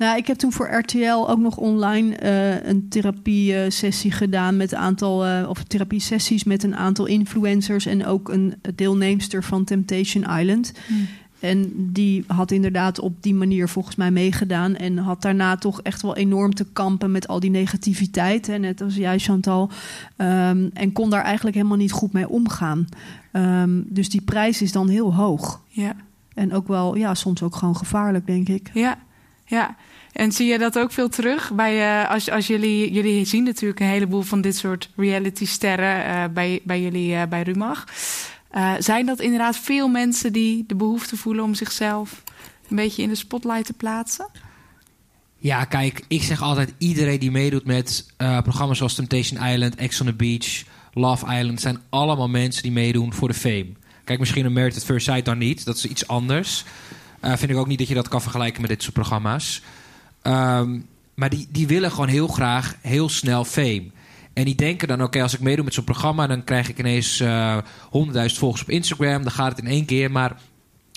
[0.00, 4.78] nou, ik heb toen voor RTL ook nog online uh, een therapie-sessie gedaan met een
[4.78, 10.72] aantal, uh, of therapie-sessies met een aantal influencers en ook een deelnemster van Temptation Island.
[10.86, 11.06] Hmm.
[11.40, 14.76] En die had inderdaad op die manier volgens mij meegedaan.
[14.76, 18.46] En had daarna toch echt wel enorm te kampen met al die negativiteit.
[18.46, 19.70] Hè, net als jij, Chantal.
[20.16, 22.86] Um, en kon daar eigenlijk helemaal niet goed mee omgaan.
[23.32, 25.60] Um, dus die prijs is dan heel hoog.
[25.68, 25.94] Ja.
[26.34, 28.70] En ook wel, ja, soms ook gewoon gevaarlijk, denk ik.
[28.74, 28.98] Ja,
[29.44, 29.76] ja.
[30.12, 33.80] En zie je dat ook veel terug bij uh, als, als jullie, jullie zien natuurlijk
[33.80, 37.84] een heleboel van dit soort reality sterren uh, bij, bij jullie uh, bij Rumach.
[38.78, 42.22] Zijn dat inderdaad veel mensen die de behoefte voelen om zichzelf
[42.68, 44.28] een beetje in de spotlight te plaatsen?
[45.36, 50.06] Ja, kijk, ik zeg altijd: iedereen die meedoet met programma's zoals Temptation Island, Ex on
[50.06, 53.72] the Beach, Love Island, zijn allemaal mensen die meedoen voor de fame.
[54.04, 56.64] Kijk, misschien een Merit at First Sight dan niet, dat is iets anders.
[57.20, 59.62] Vind ik ook niet dat je dat kan vergelijken met dit soort programma's.
[60.22, 63.90] Um, maar die, die willen gewoon heel graag heel snel fame.
[64.32, 66.26] En die denken dan, oké, als ik meedoe met zo'n programma...
[66.26, 67.64] dan krijg ik ineens uh, eh,
[68.30, 69.22] 100.000 volgers op Instagram.
[69.22, 70.10] Dan gaat het in één keer.
[70.10, 70.36] Maar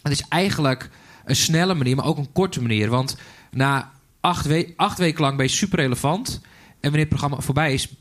[0.02, 0.90] het is eigenlijk
[1.26, 2.90] een snelle manier, maar ook een korte manier.
[2.90, 3.18] Want
[3.52, 6.42] na acht, we acht weken lang ben je super relevant.
[6.44, 7.94] En wanneer het programma voorbij is,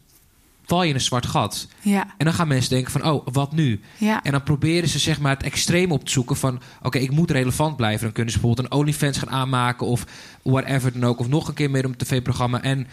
[0.64, 1.68] val je in een zwart gat.
[1.81, 2.14] Ja.
[2.16, 3.81] En dan gaan mensen denken van, oh, wat nu?
[3.96, 4.22] Ja.
[4.22, 6.61] En dan proberen ze zeg maar het extreem op te zoeken van...
[6.83, 8.03] oké, ik moet relevant blijven.
[8.03, 9.87] Dan kunnen ze bijvoorbeeld een OnlyFans gaan aanmaken...
[9.87, 10.07] of
[10.42, 11.18] whatever dan ook.
[11.18, 12.62] Of nog een keer op een tv-programma.
[12.62, 12.87] En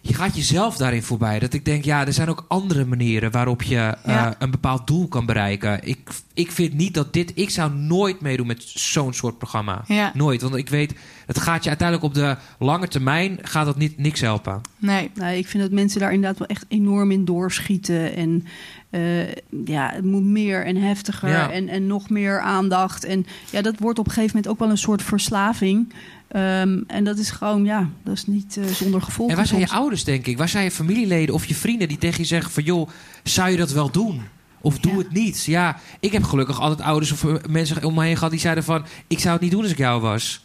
[0.00, 1.38] je gaat jezelf daarin voorbij.
[1.38, 3.30] Dat ik denk, ja, er zijn ook andere manieren...
[3.30, 4.34] waarop je uh, Ja.
[4.38, 5.88] een bepaald doel kan bereiken.
[5.88, 5.98] Ik,
[6.34, 7.32] ik vind niet dat dit...
[7.34, 9.84] Ik zou nooit meedoen met zo'n soort programma.
[9.86, 10.10] Ja.
[10.14, 10.94] Nooit, want ik weet...
[11.26, 13.38] het gaat je uiteindelijk op de lange termijn...
[13.42, 14.60] gaat dat niet, niks helpen.
[14.78, 15.10] Nee.
[15.14, 18.14] Nee, ik vind dat mensen daar inderdaad wel echt enorm in doorschieten.
[18.16, 18.46] En
[18.90, 19.28] eh,
[19.64, 21.50] ja, het moet meer en heftiger Ja.
[21.50, 23.04] en, en nog meer aandacht.
[23.04, 25.92] En ja, dat wordt op een gegeven moment ook wel een soort verslaving.
[26.30, 29.30] Ehm, en dat is gewoon, ja, dat is niet eh, zonder gevolgen.
[29.34, 30.38] En waar zijn je ouders, denk ik?
[30.38, 32.62] Waar zijn je familieleden of je vrienden die tegen je zeggen van...
[32.62, 32.88] joh,
[33.22, 34.22] zou je dat wel doen?
[34.60, 34.98] Of doe Ja.
[34.98, 35.44] het niet.
[35.44, 38.30] Ja, ik heb gelukkig altijd ouders of eh, mensen om me heen gehad...
[38.30, 40.44] die zeiden van, ik zou het niet doen als ik jou was.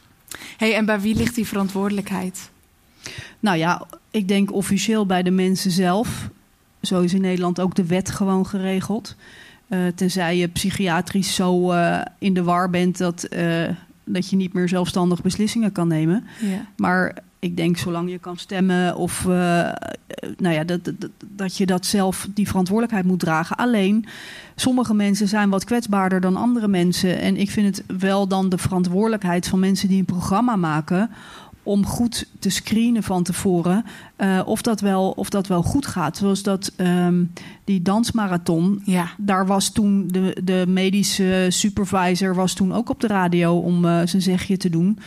[0.58, 2.50] Hey, en bij wie ligt die verantwoordelijkheid?
[3.40, 6.30] Nou ja, ik denk officieel bij de mensen zelf.
[6.82, 9.16] Zo is in Nederland ook de wet gewoon geregeld.
[9.68, 13.70] Eh, tenzij je psychiatrisch zo eh, in de war bent dat, eh,
[14.06, 16.24] dat je niet meer zelfstandig beslissingen kan nemen.
[16.40, 16.66] Ja.
[16.76, 19.74] Maar ik denk zolang je kan stemmen of eh, eh,
[20.38, 23.56] nou ja, dat, dat, dat je dat zelf die verantwoordelijkheid moet dragen.
[23.56, 24.06] Alleen
[24.56, 27.20] sommige mensen zijn wat kwetsbaarder dan andere mensen.
[27.20, 31.10] En ik vind het wel dan de verantwoordelijkheid van mensen die een programma maken.
[31.66, 36.18] Om goed te screenen van tevoren eh, of, dat wel, of dat wel goed gaat.
[36.18, 37.24] Zoals dat ehm,
[37.64, 39.10] die dansmarathon Ja.
[39.18, 44.02] daar was toen de, de medische supervisor was toen ook op de radio om eh,
[44.04, 45.00] zijn zegje te doen.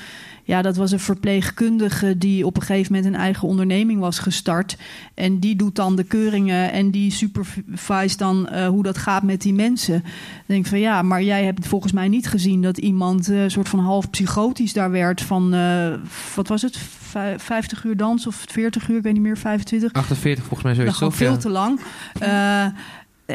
[0.48, 4.76] Ja, dat was een verpleegkundige die op een gegeven moment een eigen onderneming was gestart.
[5.14, 9.40] En die doet dan de keuringen en die supervise dan eh, hoe dat gaat met
[9.40, 10.00] die mensen.
[10.02, 10.11] Dan
[10.46, 13.50] denk ik van ja, maar jij hebt volgens mij niet gezien dat iemand eh, een
[13.50, 15.92] soort van half psychotisch daar werd van, eh,
[16.34, 19.92] wat was het, Vij- 50 uur dans of 40 uur, ik weet niet meer, 25.
[19.92, 20.96] 48 volgens mij Dat zoiets.
[20.98, 21.18] gewoon toch?
[21.22, 21.38] veel Ja.
[21.38, 21.80] te lang.
[22.18, 22.66] Eh,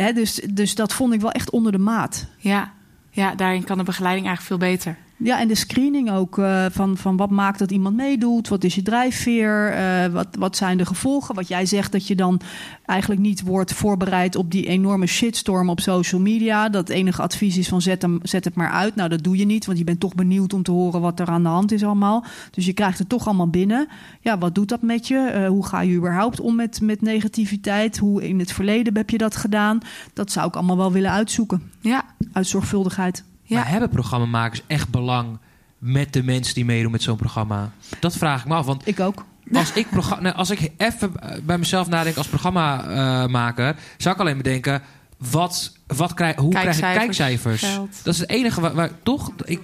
[0.01, 2.27] hè, dus, dus dat vond ik wel echt onder de maat.
[2.37, 2.71] Ja.
[3.11, 4.97] ja, daarin kan de begeleiding eigenlijk veel beter.
[5.23, 8.75] Ja, en de screening ook eh, van, van wat maakt dat iemand meedoet, wat is
[8.75, 11.35] je drijfveer, eh, wat, wat zijn de gevolgen.
[11.35, 12.41] Wat jij zegt dat je dan
[12.85, 16.69] eigenlijk niet wordt voorbereid op die enorme shitstorm op social media.
[16.69, 18.95] Dat enige advies is van zet, hem, zet het maar uit.
[18.95, 21.27] Nou, dat doe je niet, want je bent toch benieuwd om te horen wat er
[21.27, 22.23] aan de hand is allemaal.
[22.51, 23.87] Dus je krijgt het toch allemaal binnen.
[24.21, 25.17] Ja, wat doet dat met je?
[25.17, 27.97] Eh, hoe ga je überhaupt om met, met negativiteit?
[27.97, 29.79] Hoe in het verleden heb je dat gedaan?
[30.13, 32.03] Dat zou ik allemaal wel willen uitzoeken, Ja.
[32.33, 33.23] uit zorgvuldigheid.
[33.53, 33.59] Ja.
[33.59, 35.37] Maar hebben programmamakers echt belang
[35.77, 37.71] met de mensen die meedoen met zo'n programma?
[37.99, 39.25] Dat vraag ik me af, want Ik ook.
[39.53, 43.75] als ik, proga- nou, als ik even eh, bij mezelf nadenk als programmamaker...
[43.97, 44.81] zou ik alleen bedenken,
[45.17, 47.99] wat, wat krijg, hoe krijg ik Kijkcijfers, geld.
[48.03, 49.31] Dat is het enige waar, waar toch...
[49.45, 49.59] Ik,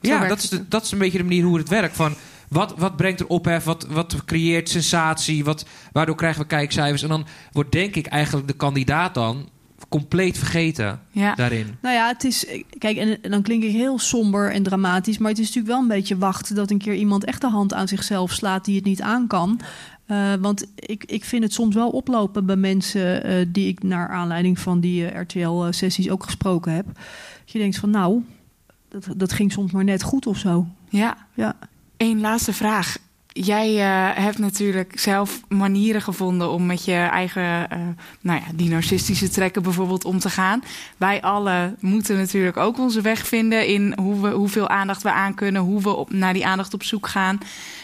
[0.00, 1.96] ja, dat is, de, dat is een beetje de manier hoe het werkt.
[1.96, 2.14] Van,
[2.48, 3.64] wat, wat brengt er ophef?
[3.64, 5.44] Wat, wat creëert sensatie?
[5.44, 7.02] Wat, waardoor krijgen we kijkcijfers?
[7.02, 9.48] En dan wordt denk ik eigenlijk de kandidaat dan
[9.92, 11.34] compleet vergeten Ja.
[11.34, 11.76] daarin.
[11.82, 12.46] Nou ja, het is.
[12.78, 15.18] Kijk, en dan klink ik heel somber en dramatisch.
[15.18, 17.74] Maar het is natuurlijk wel een beetje wachten dat een keer iemand echt de hand
[17.74, 19.60] aan zichzelf slaat die het niet aan kan.
[20.06, 24.08] Eh, want ik, ik vind het soms wel oplopen bij mensen eh, die ik naar
[24.08, 26.86] aanleiding van die RTL-sessies ook gesproken heb.
[26.86, 28.22] Dat je denkt van nou,
[28.88, 30.66] dat, dat ging soms maar net goed of zo.
[30.88, 31.16] Ja.
[31.34, 31.56] Ja.
[31.96, 32.96] Eén laatste vraag.
[33.32, 37.78] Jij eh, hebt natuurlijk zelf manieren gevonden om met je eigen, eh,
[38.20, 40.62] nou ja, die narcistische trekken bijvoorbeeld om te gaan.
[40.96, 45.34] Wij allen moeten natuurlijk ook onze weg vinden in hoe we, hoeveel aandacht we aan
[45.34, 47.38] kunnen, hoe we op, naar die aandacht op zoek gaan.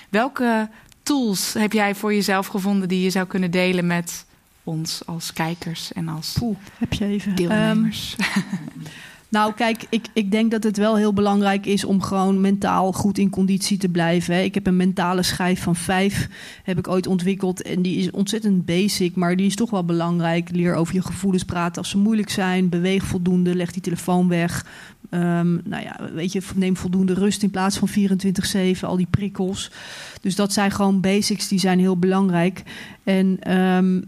[0.09, 0.69] Welke
[1.03, 4.27] tools heb jij voor jezelf gevonden die je zou kunnen delen met
[4.65, 7.35] ons als kijkers en als Poeh, heb je even.
[7.35, 8.17] Ehm, deelnemers?
[9.31, 13.19] Nou, kijk, ik, ik denk dat het wel heel belangrijk is om gewoon mentaal goed
[13.19, 14.35] in conditie te blijven.
[14.35, 14.41] Hè.
[14.41, 16.29] Ik heb een mentale schijf van vijf,
[16.63, 17.63] heb ik ooit ontwikkeld.
[17.63, 20.51] En die is ontzettend basic, maar die is toch wel belangrijk.
[20.53, 22.69] Leer over je gevoelens praten als ze moeilijk zijn.
[22.69, 24.67] Beweeg voldoende, leg die telefoon weg.
[25.11, 29.71] Ehm, nou ja, weet je, neem voldoende rust in plaats van 24-7, al die prikkels.
[30.21, 32.63] Dus dat zijn gewoon basics, die zijn heel belangrijk.
[33.05, 34.01] En ehm,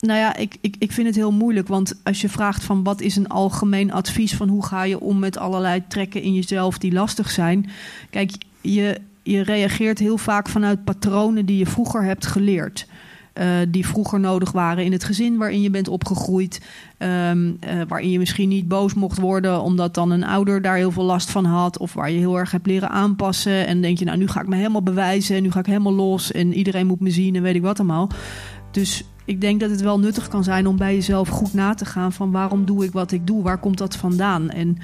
[0.00, 1.68] nou ja, ik, ik, ik vind het heel moeilijk.
[1.68, 5.18] Want als je vraagt van wat is een algemeen advies van hoe ga je om
[5.18, 7.70] met allerlei trekken in jezelf die lastig zijn.
[8.10, 12.86] Kijk, je, je reageert heel vaak vanuit patronen die je vroeger hebt geleerd.
[13.32, 16.60] Eh, die vroeger nodig waren in het gezin waarin je bent opgegroeid.
[16.98, 20.90] Ehm, eh, waarin je misschien niet boos mocht worden omdat dan een ouder daar heel
[20.90, 21.78] veel last van had.
[21.78, 23.66] Of waar je heel erg hebt leren aanpassen.
[23.66, 25.36] En denk je, nou nu ga ik me helemaal bewijzen.
[25.36, 26.32] En nu ga ik helemaal los.
[26.32, 28.10] En iedereen moet me zien en weet ik wat allemaal.
[28.70, 31.84] Dus ik denk dat het wel nuttig kan zijn om bij jezelf goed na te
[31.84, 34.50] gaan van waarom doe ik wat ik doe, waar komt dat vandaan?
[34.50, 34.78] En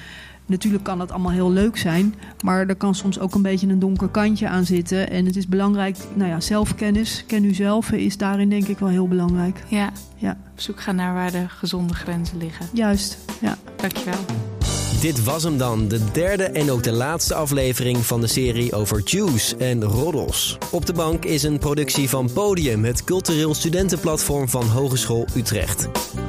[0.47, 3.79] natuurlijk kan het allemaal heel leuk zijn, maar er kan soms ook een beetje een
[3.79, 5.11] donker kantje aan zitten.
[5.11, 8.89] En het is belangrijk, nou ja, zelfkennis, ken u zelf, is daarin denk ik wel
[8.89, 9.63] heel belangrijk.
[9.69, 12.67] Ja, Ja, op zoek gaan naar waar de gezonde grenzen liggen.
[12.73, 13.19] juist.
[13.41, 13.57] Ja.
[13.77, 14.56] Dankjewel.
[15.01, 19.01] Dit was hem dan, de derde en ook de laatste aflevering van de serie over
[19.05, 20.59] juice en roddels.
[20.71, 25.89] Op de bank is een productie van Podium, het cultureel studentenplatform van Hogeschool Utrecht.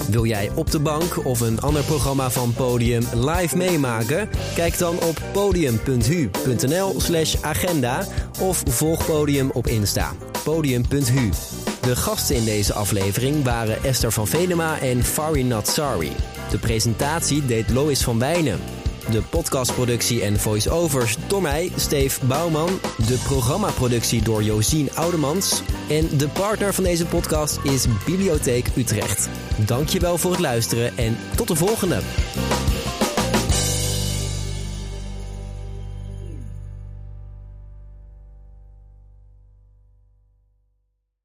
[0.10, 4.30] Wil jij op de bank of een ander programma van Podium live meemaken?
[4.56, 8.08] Kijk dan op podium.hu.nl/slash agenda
[8.40, 10.14] of volg Podium op Insta.
[10.44, 11.30] Podium.hu.
[11.88, 16.12] De gasten in deze aflevering waren Esther van Venema en Farinat Sari.
[16.50, 18.60] De presentatie deed Lois van Wijnen.
[19.12, 22.80] De podcastproductie en voice-overs door mij, Steve Bouwman.
[23.08, 25.62] De programmaproductie door Josien Oudemans.
[25.90, 29.30] En de partner van deze podcast is Bibliotheek Utrecht.
[29.66, 32.00] Dankjewel voor het luisteren en tot de volgende.